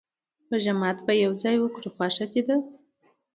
[0.49, 2.55] روژه ماته به يو ځای وکرو، خوښه دې ده؟